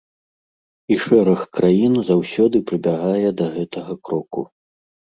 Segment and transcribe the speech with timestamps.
[0.95, 4.41] І шэраг краін заўсёды прыбягае да гэтага кроку.